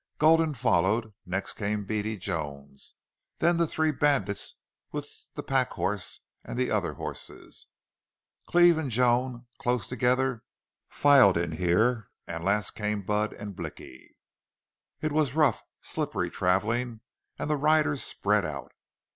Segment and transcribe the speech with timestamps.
[0.17, 2.95] Gulden followed; next came Beady Jones;
[3.37, 4.55] then the three bandits
[4.91, 7.67] with the pack horse and the other horses;
[8.47, 10.41] Cleve and Joan, close together,
[10.89, 14.17] filed in here; and last came Budd and Blicky.
[15.01, 17.01] It was rough, slippery traveling
[17.37, 18.71] and the riders spread out.